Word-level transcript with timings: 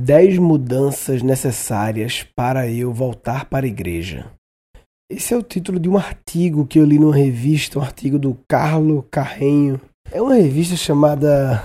10 0.00 0.38
mudanças 0.38 1.22
necessárias 1.22 2.26
para 2.34 2.66
eu 2.66 2.90
voltar 2.90 3.44
para 3.44 3.66
a 3.66 3.68
igreja. 3.68 4.26
Esse 5.10 5.34
é 5.34 5.36
o 5.36 5.42
título 5.42 5.78
de 5.78 5.90
um 5.90 5.96
artigo 5.98 6.66
que 6.66 6.78
eu 6.78 6.86
li 6.86 6.98
numa 6.98 7.14
revista, 7.14 7.78
um 7.78 7.82
artigo 7.82 8.18
do 8.18 8.38
Carlo 8.48 9.06
Carrenho. 9.10 9.78
É 10.10 10.22
uma 10.22 10.34
revista 10.34 10.74
chamada 10.74 11.62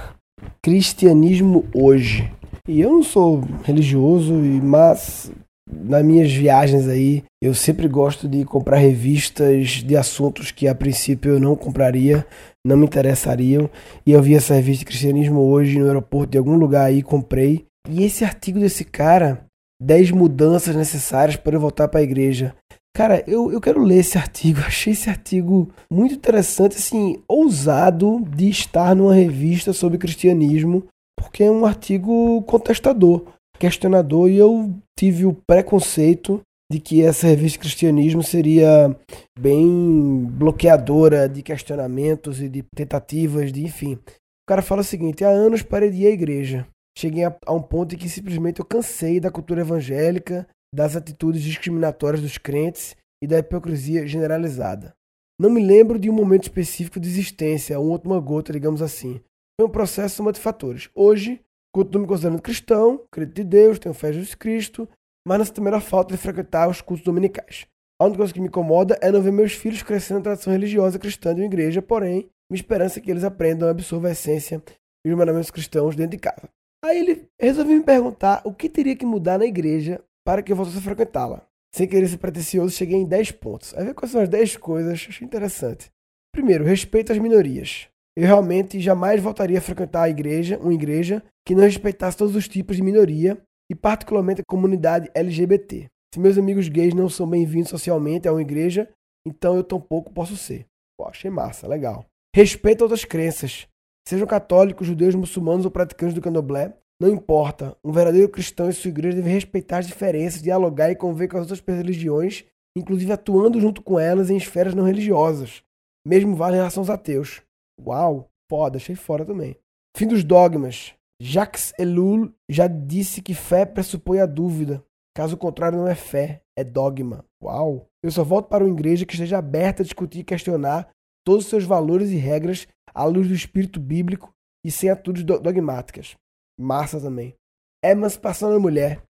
Cristianismo 0.62 1.66
Hoje. 1.74 2.30
E 2.68 2.82
eu 2.82 2.90
não 2.92 3.04
sou 3.04 3.42
religioso, 3.64 4.34
mas 4.34 5.32
nas 5.72 6.04
minhas 6.04 6.32
viagens 6.32 6.90
aí, 6.90 7.24
eu 7.42 7.54
sempre 7.54 7.88
gosto 7.88 8.28
de 8.28 8.44
comprar 8.44 8.78
revistas 8.78 9.82
de 9.84 9.96
assuntos 9.96 10.52
que 10.52 10.68
a 10.68 10.76
princípio 10.76 11.34
eu 11.34 11.40
não 11.40 11.56
compraria, 11.56 12.26
não 12.68 12.76
me 12.76 12.86
interessariam. 12.86 13.70
E 14.06 14.12
eu 14.12 14.22
vi 14.22 14.36
essa 14.36 14.56
revista 14.56 14.84
Cristianismo 14.84 15.40
hoje 15.40 15.80
no 15.80 15.86
aeroporto 15.86 16.32
de 16.32 16.38
algum 16.38 16.58
lugar 16.58 16.86
aí, 16.86 17.02
comprei. 17.02 17.66
E 17.88 18.04
esse 18.04 18.24
artigo 18.24 18.60
desse 18.60 18.84
cara, 18.84 19.46
10 19.82 20.12
mudanças 20.12 20.76
necessárias 20.76 21.36
para 21.36 21.56
eu 21.56 21.60
voltar 21.60 21.88
para 21.88 22.00
a 22.00 22.04
igreja. 22.04 22.56
Cara, 22.96 23.24
eu, 23.28 23.52
eu 23.52 23.60
quero 23.60 23.84
ler 23.84 24.00
esse 24.00 24.18
artigo. 24.18 24.62
Achei 24.66 24.94
esse 24.94 25.10
artigo 25.10 25.70
muito 25.92 26.16
interessante, 26.16 26.78
assim, 26.78 27.22
ousado 27.28 28.24
de 28.36 28.50
estar 28.50 28.96
numa 28.96 29.14
revista 29.14 29.74
sobre 29.74 29.98
cristianismo, 29.98 30.86
porque 31.20 31.44
é 31.44 31.52
um 31.52 31.66
artigo 31.66 32.42
contestador, 32.44 33.26
questionador, 33.60 34.30
e 34.30 34.38
eu 34.38 34.74
tive 34.98 35.26
o 35.26 35.34
preconceito 35.34 36.42
de 36.72 36.80
que 36.80 37.04
essa 37.04 37.28
revista 37.28 37.60
Cristianismo 37.60 38.24
seria 38.24 38.96
bem 39.40 40.26
bloqueadora 40.32 41.30
de 41.30 41.44
questionamentos 41.44 42.42
e 42.42 42.50
de 42.50 42.64
tentativas 42.76 43.52
de, 43.52 43.64
enfim. 43.64 43.94
O 43.94 44.48
cara 44.48 44.62
fala 44.62 44.82
o 44.82 44.86
seguinte: 44.86 45.24
há 45.24 45.30
anos 45.30 45.62
parei 45.62 45.92
de 45.92 46.04
ir 46.04 46.08
à 46.08 46.12
igreja. 46.12 46.68
Cheguei 46.98 47.26
a, 47.26 47.38
a 47.46 47.54
um 47.54 47.62
ponto 47.62 47.94
em 47.94 47.98
que 47.98 48.10
simplesmente 48.10 48.60
eu 48.60 48.66
cansei 48.66 49.20
da 49.20 49.32
cultura 49.32 49.62
evangélica, 49.62 50.48
das 50.74 50.96
atitudes 50.96 51.42
discriminatórias 51.42 52.22
dos 52.22 52.38
crentes 52.38 52.96
e 53.22 53.28
da 53.28 53.40
hipocrisia 53.40 54.08
generalizada. 54.08 54.94
Não 55.40 55.50
me 55.50 55.62
lembro 55.62 56.00
de 56.00 56.10
um 56.10 56.14
momento 56.14 56.44
específico 56.44 57.00
de 57.00 57.10
existência, 57.10 57.80
uma 57.80 58.20
gota, 58.20 58.54
digamos 58.54 58.82
assim. 58.82 59.22
Foi 59.60 59.68
um 59.68 59.72
processo 59.72 60.16
soma 60.16 60.32
de 60.32 60.40
fatores. 60.40 60.90
Hoje, 60.96 61.42
continuo 61.74 62.04
me 62.04 62.08
considerando 62.08 62.42
cristão, 62.42 63.02
acredito 63.12 63.42
em 63.42 63.46
Deus, 63.46 63.80
tenho 63.80 63.94
fé 63.94 64.10
em 64.10 64.14
Jesus 64.14 64.36
Cristo, 64.36 64.88
mas 65.28 65.38
não 65.38 65.46
sinto 65.46 65.60
a 65.60 65.64
menor 65.64 65.82
falta 65.82 66.16
de 66.16 66.22
frequentar 66.22 66.70
os 66.70 66.82
cultos 66.82 67.04
dominicais. 67.04 67.66
A 68.00 68.06
única 68.06 68.18
coisa 68.18 68.34
que 68.34 68.40
me 68.40 68.48
incomoda 68.48 68.98
é 69.02 69.12
não 69.12 69.22
ver 69.22 69.32
meus 69.32 69.54
filhos 69.54 69.82
crescendo 69.82 70.18
na 70.18 70.24
tradição 70.24 70.54
religiosa 70.54 71.00
cristã 71.00 71.34
de 71.34 71.42
uma 71.42 71.48
igreja, 71.48 71.82
porém, 71.82 72.30
minha 72.50 72.60
esperança 72.60 73.00
é 73.00 73.02
que 73.02 73.10
eles 73.10 73.24
aprendam 73.24 73.68
a 73.68 73.72
absorver 73.72 74.10
a 74.10 74.12
essência 74.12 74.62
e 75.06 75.10
os 75.10 75.18
mandamentos 75.18 75.52
cristãos 75.52 75.96
dentro 75.96 76.12
de 76.12 76.18
casa. 76.18 76.50
Aí 76.86 77.00
ele 77.00 77.28
resolveu 77.42 77.76
me 77.76 77.84
perguntar 77.84 78.44
o 78.46 78.54
que 78.54 78.70
teria 78.70 78.96
que 78.96 79.08
mudar 79.08 79.40
na 79.40 79.46
igreja 79.46 80.00
para 80.24 80.44
que 80.44 80.52
eu 80.52 80.56
voltasse 80.56 80.78
a 80.78 80.82
frequentá-la. 80.82 81.42
Sem 81.74 81.88
querer 81.88 82.08
ser 82.08 82.20
pretencioso, 82.20 82.76
cheguei 82.76 82.96
em 82.96 83.08
10 83.08 83.32
pontos. 83.32 83.74
Aí 83.76 83.86
ver 83.86 83.96
quais 83.96 84.12
são 84.12 84.22
as 84.22 84.30
10 84.30 84.58
coisas, 84.58 84.94
achei 84.94 85.26
interessante. 85.26 85.92
Primeiro, 86.32 86.64
respeito 86.64 87.12
às 87.12 87.18
minorias. 87.18 87.88
Eu 88.16 88.28
realmente 88.28 88.80
jamais 88.80 89.20
voltaria 89.20 89.58
a 89.58 89.62
frequentar 89.62 90.04
a 90.04 90.10
igreja, 90.10 90.60
uma 90.60 90.76
igreja 90.76 91.24
que 91.44 91.56
não 91.56 91.64
respeitasse 91.64 92.18
todos 92.18 92.36
os 92.36 92.48
tipos 92.48 92.76
de 92.76 92.84
minoria 92.84 93.36
e 93.68 93.74
particularmente 93.74 94.42
a 94.42 94.48
comunidade 94.48 95.10
LGBT. 95.16 95.88
Se 96.14 96.20
meus 96.20 96.38
amigos 96.38 96.70
gays 96.70 96.94
não 96.94 97.10
são 97.10 97.28
bem-vindos 97.28 97.70
socialmente 97.70 98.28
a 98.28 98.32
uma 98.32 98.42
igreja, 98.44 98.88
então 99.28 99.56
eu 99.56 99.64
tampouco 99.64 100.14
posso 100.14 100.38
ser. 100.38 100.68
Pô, 100.96 101.08
achei 101.08 101.32
massa, 101.32 101.68
legal. 101.68 102.06
Respeito 102.34 102.82
a 102.82 102.86
outras 102.86 103.04
crenças. 103.04 103.68
Sejam 104.08 104.28
católicos, 104.28 104.86
judeus, 104.86 105.16
muçulmanos 105.16 105.66
ou 105.66 105.72
praticantes 105.72 106.14
do 106.14 106.22
candomblé, 106.22 106.78
não 107.02 107.10
importa. 107.10 107.76
Um 107.84 107.92
verdadeiro 107.92 108.30
cristão 108.30 108.70
e 108.70 108.74
sua 108.74 108.90
igreja 108.90 109.18
devem 109.18 109.34
respeitar 109.34 109.80
as 109.80 109.88
diferenças, 109.88 110.42
dialogar 110.42 110.92
e 110.92 110.96
conviver 110.96 111.28
com 111.28 111.38
as 111.38 111.50
outras 111.50 111.62
religiões, 111.66 112.46
inclusive 112.78 113.12
atuando 113.12 113.60
junto 113.60 113.82
com 113.82 114.00
elas 114.00 114.30
em 114.30 114.38
esferas 114.38 114.74
não 114.74 114.84
religiosas. 114.84 115.64
Mesmo 116.06 116.36
vale 116.36 116.56
em 116.56 116.60
relação 116.60 116.82
aos 116.82 116.90
ateus. 116.90 117.42
Uau, 117.82 118.30
foda, 118.50 118.78
achei 118.78 118.96
fora 118.96 119.26
também. 119.26 119.58
Fim 119.98 120.08
dos 120.08 120.24
dogmas. 120.24 120.94
Jacques 121.22 121.74
Ellul 121.80 122.34
já 122.50 122.68
disse 122.68 123.22
que 123.22 123.34
fé 123.34 123.66
pressupõe 123.66 124.20
a 124.20 124.26
dúvida. 124.26 124.84
Caso 125.16 125.38
contrário, 125.38 125.78
não 125.78 125.88
é 125.88 125.96
fé, 125.96 126.42
é 126.58 126.64
dogma. 126.64 127.24
Uau! 127.42 127.88
Eu 128.04 128.12
só 128.12 128.24
volto 128.24 128.50
para 128.50 128.64
uma 128.64 128.74
igreja 128.74 129.06
que 129.06 129.14
esteja 129.14 129.38
aberta 129.38 129.82
a 129.82 129.86
discutir 129.86 130.20
e 130.20 130.24
questionar 130.24 130.90
todos 131.26 131.46
os 131.46 131.50
seus 131.50 131.64
valores 131.64 132.12
e 132.12 132.16
regras 132.16 132.68
à 132.94 133.04
luz 133.04 133.28
do 133.28 133.34
espírito 133.34 133.80
bíblico 133.80 134.32
e 134.66 134.72
sem 134.72 134.90
atitudes 134.90 135.24
dogmáticas. 135.24 136.16
Massa 136.60 137.02
também. 137.02 137.36
Emancipação 137.84 138.52
da 138.52 138.60
mulher. 138.60 139.04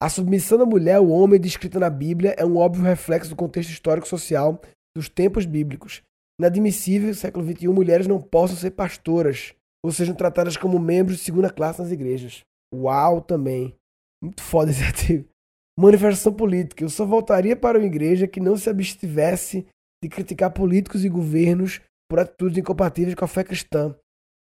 A 0.00 0.08
submissão 0.08 0.58
da 0.58 0.66
mulher 0.66 0.96
ao 0.96 1.08
homem 1.08 1.40
descrita 1.40 1.78
na 1.78 1.90
Bíblia 1.90 2.34
é 2.38 2.44
um 2.44 2.56
óbvio 2.56 2.84
reflexo 2.84 3.30
do 3.30 3.36
contexto 3.36 3.70
histórico-social 3.70 4.60
dos 4.96 5.08
tempos 5.08 5.46
bíblicos. 5.46 6.02
Inadmissível, 6.40 7.08
no 7.08 7.14
século 7.14 7.46
XXI, 7.46 7.68
mulheres 7.68 8.06
não 8.06 8.20
possam 8.20 8.56
ser 8.56 8.72
pastoras, 8.72 9.54
ou 9.84 9.92
sejam 9.92 10.14
tratadas 10.14 10.56
como 10.56 10.78
membros 10.78 11.18
de 11.18 11.24
segunda 11.24 11.50
classe 11.50 11.80
nas 11.80 11.90
igrejas. 11.90 12.42
Uau, 12.74 13.20
também. 13.20 13.74
Muito 14.22 14.42
foda 14.42 14.70
esse 14.70 14.82
artigo. 14.84 15.28
Manifestação 15.78 16.32
política. 16.32 16.84
Eu 16.84 16.88
só 16.88 17.04
voltaria 17.04 17.56
para 17.56 17.78
uma 17.78 17.86
igreja 17.86 18.26
que 18.26 18.40
não 18.40 18.56
se 18.56 18.68
abstivesse 18.68 19.66
de 20.02 20.08
criticar 20.08 20.52
políticos 20.52 21.04
e 21.04 21.08
governos 21.08 21.80
por 22.10 22.18
atitudes 22.18 22.58
incompatíveis 22.58 23.14
com 23.14 23.24
a 23.24 23.28
fé 23.28 23.44
cristã. 23.44 23.94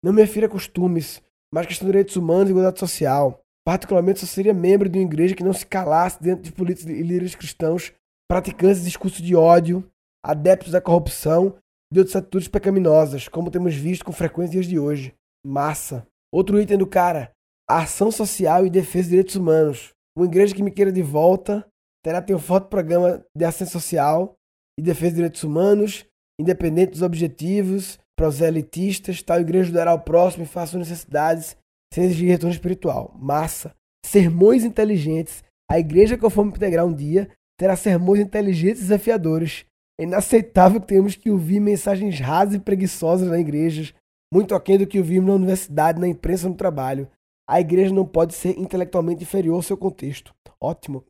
Não 0.03 0.11
me 0.11 0.21
refiro 0.21 0.47
a 0.47 0.49
costumes, 0.49 1.21
mas 1.53 1.67
questão 1.67 1.85
de 1.85 1.91
direitos 1.91 2.15
humanos 2.15 2.49
e 2.49 2.51
igualdade 2.51 2.79
social. 2.79 3.39
Particularmente, 3.65 4.19
só 4.19 4.25
seria 4.25 4.53
membro 4.53 4.89
de 4.89 4.97
uma 4.97 5.05
igreja 5.05 5.35
que 5.35 5.43
não 5.43 5.53
se 5.53 5.65
calasse 5.65 6.21
dentro 6.21 6.43
de 6.43 6.51
políticos 6.51 6.89
e 6.91 7.03
líderes 7.03 7.35
cristãos 7.35 7.93
praticantes 8.27 8.79
de 8.79 8.85
discurso 8.85 9.21
de 9.21 9.35
ódio, 9.35 9.87
adeptos 10.25 10.71
da 10.71 10.81
corrupção 10.81 11.55
e 11.91 11.95
de 11.95 11.99
outras 11.99 12.15
atitudes 12.15 12.47
pecaminosas, 12.47 13.27
como 13.27 13.51
temos 13.51 13.75
visto 13.75 14.03
com 14.05 14.11
frequência 14.11 14.53
dias 14.53 14.65
de 14.65 14.79
hoje. 14.79 15.13
Massa. 15.45 16.07
Outro 16.33 16.59
item 16.59 16.77
do 16.77 16.87
cara: 16.87 17.31
ação 17.69 18.09
social 18.11 18.65
e 18.65 18.69
defesa 18.69 19.03
de 19.03 19.09
direitos 19.11 19.35
humanos. 19.35 19.91
Uma 20.17 20.25
igreja 20.25 20.55
que 20.55 20.63
me 20.63 20.71
queira 20.71 20.91
de 20.91 21.01
volta 21.01 21.65
terá 22.03 22.21
ter 22.21 22.33
um 22.33 22.39
forte 22.39 22.67
programa 22.67 23.23
de 23.35 23.45
ação 23.45 23.67
social 23.67 24.35
e 24.79 24.81
defesa 24.81 25.11
de 25.11 25.15
direitos 25.15 25.43
humanos, 25.43 26.05
independente 26.39 26.91
dos 26.91 27.01
objetivos, 27.01 27.99
proselitistas, 28.15 29.21
tal 29.21 29.41
igreja 29.41 29.65
ajudará 29.65 29.93
o 29.93 29.99
próximo 29.99 30.43
e 30.43 30.47
faça 30.47 30.71
suas 30.71 30.87
necessidades 30.87 31.57
sem 31.93 32.05
exigir 32.05 32.29
retorno 32.29 32.53
espiritual. 32.53 33.15
Massa. 33.19 33.73
Sermões 34.05 34.63
inteligentes. 34.63 35.43
A 35.69 35.79
igreja 35.79 36.17
que 36.17 36.25
eu 36.25 36.29
for 36.29 36.43
me 36.43 36.51
integrar 36.51 36.85
um 36.85 36.93
dia 36.93 37.29
terá 37.59 37.75
sermões 37.75 38.19
inteligentes 38.19 38.81
e 38.81 38.83
desafiadores. 38.83 39.65
É 39.99 40.03
inaceitável 40.03 40.81
que 40.81 40.87
tenhamos 40.87 41.15
que 41.15 41.29
ouvir 41.29 41.59
mensagens 41.59 42.19
rasas 42.19 42.55
e 42.55 42.59
preguiçosas 42.59 43.27
na 43.29 43.39
igreja, 43.39 43.93
muito 44.33 44.55
aquém 44.55 44.77
do 44.77 44.87
que 44.87 44.97
ouvimos 44.97 45.27
na 45.27 45.35
universidade, 45.35 45.99
na 45.99 46.07
imprensa, 46.07 46.49
no 46.49 46.55
trabalho. 46.55 47.07
A 47.47 47.59
igreja 47.59 47.93
não 47.93 48.05
pode 48.05 48.33
ser 48.33 48.57
intelectualmente 48.57 49.23
inferior 49.23 49.55
ao 49.55 49.61
seu 49.61 49.77
contexto. 49.77 50.33
Ótimo. 50.59 51.03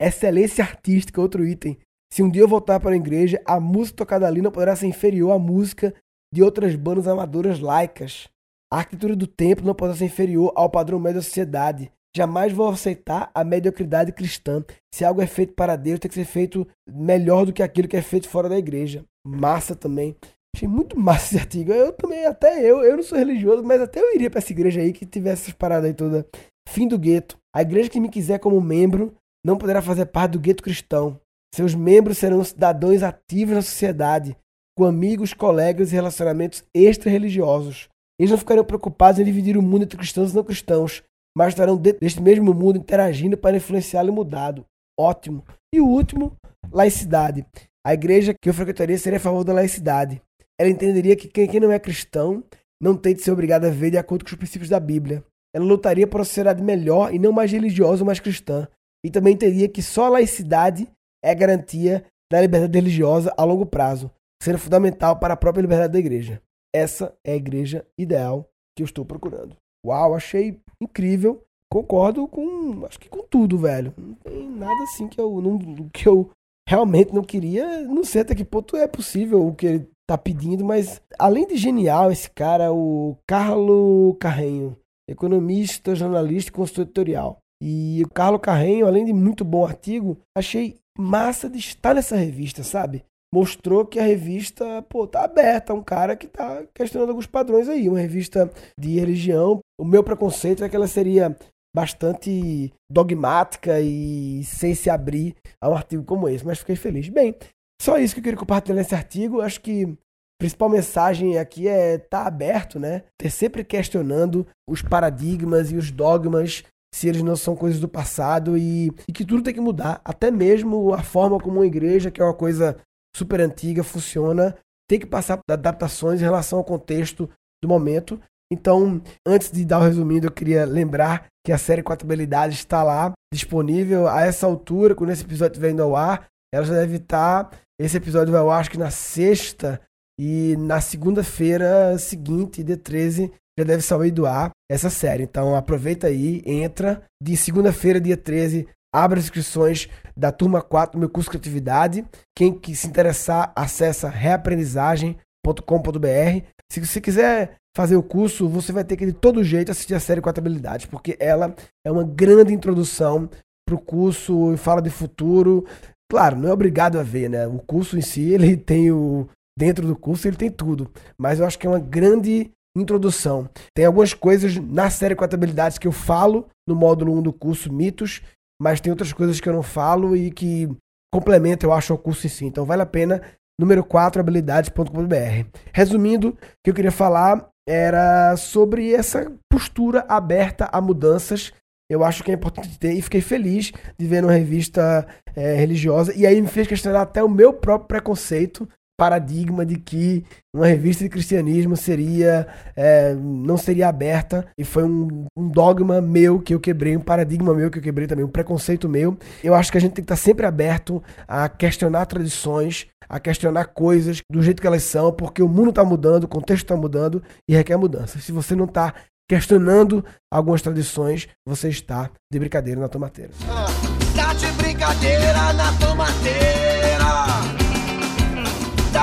Excelência 0.00 0.64
artística, 0.64 1.20
outro 1.20 1.46
item. 1.46 1.78
Se 2.14 2.22
um 2.22 2.30
dia 2.30 2.42
eu 2.42 2.48
voltar 2.48 2.78
para 2.78 2.92
a 2.92 2.96
igreja, 2.96 3.42
a 3.44 3.58
música 3.58 3.96
tocada 3.96 4.24
ali 4.24 4.40
não 4.40 4.52
poderá 4.52 4.76
ser 4.76 4.86
inferior 4.86 5.32
à 5.32 5.38
música 5.38 5.92
de 6.32 6.44
outras 6.44 6.76
bandas 6.76 7.08
amadoras 7.08 7.58
laicas. 7.58 8.28
A 8.72 8.78
arquitetura 8.78 9.16
do 9.16 9.26
templo 9.26 9.66
não 9.66 9.74
pode 9.74 9.98
ser 9.98 10.04
inferior 10.04 10.52
ao 10.54 10.70
padrão 10.70 11.00
médio 11.00 11.18
da 11.18 11.24
sociedade. 11.24 11.90
Jamais 12.16 12.52
vou 12.52 12.68
aceitar 12.68 13.32
a 13.34 13.42
mediocridade 13.42 14.12
cristã. 14.12 14.64
Se 14.94 15.04
algo 15.04 15.20
é 15.20 15.26
feito 15.26 15.54
para 15.54 15.74
Deus, 15.74 15.98
tem 15.98 16.08
que 16.08 16.14
ser 16.14 16.24
feito 16.24 16.64
melhor 16.88 17.46
do 17.46 17.52
que 17.52 17.64
aquilo 17.64 17.88
que 17.88 17.96
é 17.96 18.02
feito 18.02 18.28
fora 18.28 18.48
da 18.48 18.58
igreja. 18.58 19.04
Massa 19.26 19.74
também. 19.74 20.14
Achei 20.54 20.68
muito 20.68 20.96
massa 20.96 21.34
esse 21.34 21.38
artigo. 21.38 21.72
Eu 21.72 21.92
também, 21.94 22.26
até 22.26 22.60
eu, 22.60 22.84
eu 22.84 22.96
não 22.96 23.02
sou 23.02 23.18
religioso, 23.18 23.64
mas 23.64 23.80
até 23.80 23.98
eu 23.98 24.14
iria 24.14 24.30
para 24.30 24.38
essa 24.38 24.52
igreja 24.52 24.80
aí 24.80 24.92
que 24.92 25.04
tivesse 25.04 25.42
essas 25.42 25.54
paradas 25.54 25.86
aí 25.86 25.94
toda. 25.94 26.24
Fim 26.68 26.86
do 26.86 26.96
gueto. 26.96 27.36
A 27.52 27.62
igreja 27.62 27.90
que 27.90 27.98
me 27.98 28.08
quiser 28.08 28.38
como 28.38 28.60
membro 28.60 29.12
não 29.44 29.58
poderá 29.58 29.82
fazer 29.82 30.06
parte 30.06 30.34
do 30.34 30.38
gueto 30.38 30.62
cristão. 30.62 31.18
Seus 31.54 31.72
membros 31.72 32.18
serão 32.18 32.42
cidadãos 32.42 33.04
ativos 33.04 33.54
na 33.54 33.62
sociedade, 33.62 34.36
com 34.76 34.84
amigos, 34.84 35.32
colegas 35.32 35.92
e 35.92 35.94
relacionamentos 35.94 36.64
extra-religiosos. 36.74 37.88
Eles 38.18 38.32
não 38.32 38.38
ficariam 38.38 38.64
preocupados 38.64 39.20
em 39.20 39.24
dividir 39.24 39.56
o 39.56 39.62
mundo 39.62 39.84
entre 39.84 39.96
cristãos 39.96 40.32
e 40.32 40.34
não 40.34 40.42
cristãos, 40.42 41.04
mas 41.38 41.50
estarão 41.50 41.76
dentro 41.76 42.00
deste 42.00 42.20
mesmo 42.20 42.52
mundo 42.52 42.78
interagindo 42.78 43.38
para 43.38 43.56
influenciá-lo 43.56 44.08
e 44.08 44.10
mudado. 44.10 44.64
Ótimo. 44.98 45.44
E 45.72 45.80
o 45.80 45.86
último, 45.86 46.32
laicidade. 46.72 47.46
A 47.86 47.94
igreja 47.94 48.34
que 48.34 48.48
eu 48.48 48.54
frequentaria 48.54 48.98
seria 48.98 49.18
a 49.18 49.22
favor 49.22 49.44
da 49.44 49.52
laicidade. 49.52 50.20
Ela 50.60 50.70
entenderia 50.70 51.14
que 51.14 51.28
quem 51.28 51.60
não 51.60 51.70
é 51.70 51.78
cristão 51.78 52.42
não 52.82 52.96
tem 52.96 53.14
de 53.14 53.22
ser 53.22 53.30
obrigado 53.30 53.64
a 53.64 53.70
viver 53.70 53.92
de 53.92 53.98
acordo 53.98 54.24
com 54.24 54.30
os 54.32 54.36
princípios 54.36 54.70
da 54.70 54.80
Bíblia. 54.80 55.24
Ela 55.54 55.64
lutaria 55.64 56.04
por 56.04 56.18
uma 56.18 56.24
sociedade 56.24 56.60
melhor 56.60 57.14
e 57.14 57.18
não 57.20 57.30
mais 57.30 57.52
religiosa 57.52 58.02
ou 58.02 58.06
mais 58.06 58.18
cristã. 58.18 58.66
E 59.04 59.10
também 59.10 59.34
entenderia 59.34 59.68
que 59.68 59.80
só 59.80 60.06
a 60.06 60.08
laicidade 60.08 60.88
é 61.24 61.34
garantia 61.34 62.04
da 62.30 62.40
liberdade 62.40 62.78
religiosa 62.78 63.32
a 63.36 63.44
longo 63.44 63.64
prazo, 63.64 64.10
sendo 64.42 64.58
fundamental 64.58 65.18
para 65.18 65.34
a 65.34 65.36
própria 65.36 65.62
liberdade 65.62 65.94
da 65.94 65.98
igreja. 65.98 66.42
Essa 66.74 67.16
é 67.24 67.32
a 67.32 67.36
igreja 67.36 67.86
ideal 67.98 68.48
que 68.76 68.82
eu 68.82 68.84
estou 68.84 69.04
procurando. 69.04 69.56
Uau, 69.86 70.14
achei 70.14 70.60
incrível. 70.80 71.42
concordo 71.72 72.28
com, 72.28 72.84
acho 72.86 73.00
que 73.00 73.08
com 73.08 73.22
tudo, 73.22 73.58
velho. 73.58 73.94
Não 73.96 74.14
tem 74.14 74.48
nada 74.48 74.82
assim 74.84 75.08
que 75.08 75.20
eu 75.20 75.40
não, 75.40 75.58
que 75.92 76.06
eu 76.06 76.30
realmente 76.68 77.12
não 77.12 77.22
queria. 77.22 77.82
Não 77.82 78.04
sei 78.04 78.22
até 78.22 78.34
que 78.34 78.44
ponto 78.44 78.76
é 78.76 78.86
possível 78.86 79.46
o 79.46 79.54
que 79.54 79.66
ele 79.66 79.88
tá 80.06 80.18
pedindo, 80.18 80.64
mas 80.64 81.00
além 81.18 81.46
de 81.46 81.56
genial 81.56 82.12
esse 82.12 82.30
cara, 82.30 82.72
o 82.72 83.16
Carlo 83.26 84.16
Carrenho, 84.20 84.76
economista, 85.08 85.94
jornalista 85.94 86.50
e 86.50 86.54
consultor 86.54 86.84
editorial. 86.84 87.38
E 87.66 88.02
o 88.04 88.10
Carlo 88.10 88.38
Carrenho, 88.38 88.86
além 88.86 89.06
de 89.06 89.12
muito 89.14 89.42
bom 89.42 89.64
artigo, 89.64 90.18
achei 90.36 90.76
massa 90.98 91.48
de 91.48 91.58
estar 91.58 91.94
nessa 91.94 92.14
revista, 92.14 92.62
sabe? 92.62 93.02
Mostrou 93.32 93.86
que 93.86 93.98
a 93.98 94.02
revista, 94.02 94.82
pô, 94.82 95.06
tá 95.06 95.24
aberta, 95.24 95.72
um 95.72 95.82
cara 95.82 96.14
que 96.14 96.26
tá 96.26 96.62
questionando 96.74 97.08
alguns 97.08 97.26
padrões 97.26 97.66
aí, 97.66 97.88
uma 97.88 97.98
revista 97.98 98.50
de 98.78 99.00
religião. 99.00 99.60
O 99.80 99.84
meu 99.84 100.04
preconceito 100.04 100.62
é 100.62 100.68
que 100.68 100.76
ela 100.76 100.86
seria 100.86 101.34
bastante 101.74 102.70
dogmática 102.92 103.80
e 103.80 104.44
sem 104.44 104.74
se 104.74 104.90
abrir 104.90 105.34
a 105.58 105.70
um 105.70 105.74
artigo 105.74 106.04
como 106.04 106.28
esse, 106.28 106.44
mas 106.44 106.58
fiquei 106.58 106.76
feliz. 106.76 107.08
Bem, 107.08 107.34
só 107.80 107.96
isso 107.96 108.12
que 108.12 108.20
eu 108.20 108.24
queria 108.24 108.38
compartilhar 108.38 108.76
nesse 108.76 108.94
artigo. 108.94 109.40
Acho 109.40 109.62
que 109.62 109.84
a 109.84 109.96
principal 110.38 110.68
mensagem 110.68 111.38
aqui 111.38 111.66
é 111.66 111.94
estar 111.94 112.24
tá 112.24 112.26
aberto, 112.26 112.78
né? 112.78 113.04
Ter 113.18 113.30
sempre 113.30 113.64
questionando 113.64 114.46
os 114.68 114.82
paradigmas 114.82 115.72
e 115.72 115.76
os 115.76 115.90
dogmas, 115.90 116.62
se 116.94 117.08
eles 117.08 117.24
não 117.24 117.34
são 117.34 117.56
coisas 117.56 117.80
do 117.80 117.88
passado 117.88 118.56
e, 118.56 118.86
e 119.08 119.12
que 119.12 119.24
tudo 119.24 119.42
tem 119.42 119.52
que 119.52 119.60
mudar. 119.60 120.00
Até 120.04 120.30
mesmo 120.30 120.94
a 120.94 121.02
forma 121.02 121.40
como 121.40 121.56
uma 121.56 121.66
igreja, 121.66 122.08
que 122.08 122.22
é 122.22 122.24
uma 122.24 122.32
coisa 122.32 122.76
super 123.16 123.40
antiga, 123.40 123.82
funciona, 123.82 124.56
tem 124.88 125.00
que 125.00 125.06
passar 125.06 125.36
por 125.36 125.52
adaptações 125.52 126.20
em 126.20 126.24
relação 126.24 126.56
ao 126.56 126.64
contexto 126.64 127.28
do 127.60 127.68
momento. 127.68 128.20
Então, 128.48 129.02
antes 129.26 129.50
de 129.50 129.64
dar 129.64 129.80
o 129.80 129.82
resumindo, 129.82 130.28
eu 130.28 130.30
queria 130.30 130.64
lembrar 130.64 131.26
que 131.44 131.50
a 131.50 131.58
série 131.58 131.82
Quatro 131.82 132.06
Habilidades 132.06 132.58
está 132.58 132.84
lá, 132.84 133.12
disponível 133.32 134.06
a 134.06 134.20
essa 134.20 134.46
altura, 134.46 134.94
quando 134.94 135.10
esse 135.10 135.24
episódio 135.24 135.54
estiver 135.54 135.70
indo 135.70 135.82
ao 135.82 135.96
ar. 135.96 136.28
Ela 136.54 136.64
já 136.64 136.74
deve 136.74 136.98
estar. 136.98 137.50
Tá, 137.50 137.58
esse 137.76 137.96
episódio 137.96 138.32
vai 138.32 138.40
ar, 138.40 138.60
acho 138.60 138.70
que 138.70 138.78
na 138.78 138.92
sexta 138.92 139.80
e 140.18 140.56
na 140.56 140.80
segunda-feira 140.80 141.98
seguinte, 141.98 142.62
dia 142.62 142.76
13, 142.76 143.32
já 143.58 143.64
deve 143.64 143.82
sair 143.82 144.10
do 144.10 144.26
ar 144.26 144.50
essa 144.70 144.90
série. 144.90 145.24
Então 145.24 145.56
aproveita 145.56 146.08
aí, 146.08 146.42
entra. 146.44 147.02
De 147.22 147.36
segunda-feira, 147.36 148.00
dia 148.00 148.16
13, 148.16 148.66
abre 148.92 149.18
as 149.18 149.26
inscrições 149.26 149.88
da 150.16 150.30
turma 150.30 150.62
4 150.62 150.92
do 150.92 151.00
meu 151.00 151.08
curso 151.08 151.28
de 151.28 151.32
Criatividade. 151.32 152.04
Quem 152.36 152.56
que 152.56 152.74
se 152.74 152.86
interessar, 152.86 153.52
acessa 153.56 154.08
reaprendizagem.com.br. 154.08 156.44
Se 156.70 156.84
você 156.84 157.00
quiser 157.00 157.56
fazer 157.76 157.96
o 157.96 158.02
curso, 158.02 158.48
você 158.48 158.72
vai 158.72 158.84
ter 158.84 158.96
que 158.96 159.06
de 159.06 159.12
todo 159.12 159.42
jeito 159.42 159.72
assistir 159.72 159.94
a 159.94 160.00
série 160.00 160.20
Quatro 160.20 160.40
Habilidades, 160.40 160.86
porque 160.86 161.16
ela 161.18 161.54
é 161.84 161.90
uma 161.90 162.04
grande 162.04 162.54
introdução 162.54 163.28
para 163.66 163.74
o 163.74 163.80
curso, 163.80 164.56
fala 164.56 164.80
de 164.80 164.90
futuro. 164.90 165.66
Claro, 166.10 166.36
não 166.36 166.48
é 166.48 166.52
obrigado 166.52 166.98
a 166.98 167.02
ver, 167.02 167.28
né? 167.28 167.46
O 167.46 167.58
curso 167.58 167.98
em 167.98 168.02
si, 168.02 168.32
ele 168.32 168.56
tem 168.56 168.92
o. 168.92 169.28
Dentro 169.58 169.86
do 169.86 169.96
curso, 169.96 170.26
ele 170.26 170.36
tem 170.36 170.50
tudo. 170.50 170.90
Mas 171.18 171.38
eu 171.38 171.46
acho 171.46 171.58
que 171.58 171.66
é 171.66 171.70
uma 171.70 171.80
grande 171.80 172.50
introdução. 172.76 173.48
Tem 173.74 173.84
algumas 173.84 174.12
coisas 174.12 174.56
na 174.56 174.90
série 174.90 175.14
Quatro 175.14 175.36
Habilidades 175.36 175.78
que 175.78 175.86
eu 175.86 175.92
falo 175.92 176.48
no 176.66 176.74
módulo 176.74 177.16
1 177.18 177.22
do 177.22 177.32
curso 177.32 177.72
Mitos, 177.72 178.20
mas 178.60 178.80
tem 178.80 178.90
outras 178.90 179.12
coisas 179.12 179.40
que 179.40 179.48
eu 179.48 179.52
não 179.52 179.62
falo 179.62 180.16
e 180.16 180.30
que 180.30 180.68
complementam, 181.12 181.70
eu 181.70 181.74
acho, 181.74 181.94
o 181.94 181.98
curso 181.98 182.26
em 182.26 182.30
si. 182.30 182.44
Então 182.44 182.64
vale 182.64 182.82
a 182.82 182.86
pena. 182.86 183.22
Número 183.60 183.84
4, 183.84 184.20
habilidades.com.br. 184.20 185.46
Resumindo, 185.72 186.30
o 186.30 186.36
que 186.64 186.70
eu 186.70 186.74
queria 186.74 186.90
falar 186.90 187.48
era 187.68 188.36
sobre 188.36 188.92
essa 188.92 189.32
postura 189.48 190.04
aberta 190.08 190.68
a 190.72 190.80
mudanças. 190.80 191.52
Eu 191.88 192.02
acho 192.02 192.24
que 192.24 192.32
é 192.32 192.34
importante 192.34 192.76
ter 192.78 192.94
e 192.94 193.02
fiquei 193.02 193.20
feliz 193.20 193.72
de 193.96 194.06
ver 194.06 194.22
numa 194.22 194.32
revista 194.32 195.06
é, 195.36 195.54
religiosa. 195.54 196.12
E 196.16 196.26
aí 196.26 196.40
me 196.40 196.48
fez 196.48 196.66
questionar 196.66 197.02
até 197.02 197.22
o 197.22 197.28
meu 197.28 197.52
próprio 197.52 197.86
preconceito 197.86 198.68
paradigma 198.96 199.66
de 199.66 199.76
que 199.76 200.24
uma 200.54 200.66
revista 200.66 201.04
de 201.04 201.10
cristianismo 201.10 201.76
seria 201.76 202.46
é, 202.76 203.14
não 203.14 203.56
seria 203.56 203.88
aberta 203.88 204.46
e 204.56 204.64
foi 204.64 204.84
um, 204.84 205.26
um, 205.36 205.48
dogma 205.48 206.00
meu 206.00 206.40
que 206.40 206.54
eu 206.54 206.60
quebrei, 206.60 206.96
um 206.96 207.00
paradigma 207.00 207.52
meu 207.54 207.70
que 207.70 207.78
eu 207.78 207.82
quebrei 207.82 208.06
também, 208.06 208.24
um 208.24 208.28
preconceito 208.28 208.88
meu. 208.88 209.16
Eu 209.42 209.54
acho 209.54 209.72
que 209.72 209.78
a 209.78 209.80
gente 209.80 209.92
tem 209.92 210.04
que 210.04 210.12
estar 210.12 210.22
sempre 210.22 210.46
aberto 210.46 211.02
a 211.26 211.48
questionar 211.48 212.06
tradições, 212.06 212.86
a 213.08 213.18
questionar 213.18 213.66
coisas 213.66 214.20
do 214.30 214.42
jeito 214.42 214.60
que 214.60 214.66
elas 214.66 214.82
são, 214.84 215.12
porque 215.12 215.42
o 215.42 215.48
mundo 215.48 215.70
está 215.70 215.84
mudando, 215.84 216.24
o 216.24 216.28
contexto 216.28 216.64
está 216.64 216.76
mudando 216.76 217.22
e 217.48 217.54
requer 217.54 217.76
mudança. 217.76 218.18
Se 218.20 218.30
você 218.30 218.54
não 218.54 218.64
está 218.66 218.94
questionando 219.28 220.04
algumas 220.30 220.62
tradições, 220.62 221.28
você 221.46 221.68
está 221.68 222.10
de 222.30 222.38
brincadeira 222.38 222.80
na 222.80 222.88
tomateira. 222.88 223.32
Ah, 223.48 223.66
tá 224.14 224.34
de 224.34 224.46
brincadeira 224.52 225.52
na 225.54 225.72
tomateira. 225.78 226.53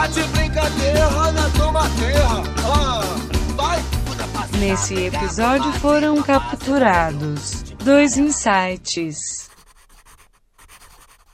Tá 0.01 0.07
de 0.07 0.23
brincadeira 0.29 1.31
na 1.31 1.49
tomateira. 1.51 2.25
Ah, 2.65 3.01
vai. 3.55 3.79
Nesse 4.59 4.95
episódio 4.95 5.71
foram 5.73 6.23
capturados 6.23 7.61
dois 7.85 8.17
insights. 8.17 9.47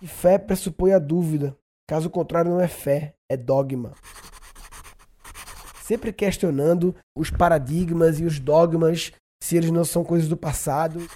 E 0.01 0.07
fé 0.07 0.37
pressupõe 0.37 0.91
a 0.91 0.99
dúvida. 0.99 1.55
Caso 1.87 2.09
contrário, 2.09 2.51
não 2.51 2.59
é 2.59 2.67
fé, 2.67 3.15
é 3.29 3.37
dogma. 3.37 3.93
Sempre 5.81 6.11
questionando 6.11 6.93
os 7.15 7.29
paradigmas 7.29 8.19
e 8.19 8.25
os 8.25 8.37
dogmas, 8.37 9.13
se 9.41 9.55
eles 9.55 9.71
não 9.71 9.85
são 9.85 10.03
coisas 10.03 10.27
do 10.27 10.35
passado. 10.35 11.07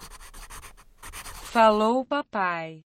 Falou, 1.51 2.05
papai. 2.05 2.85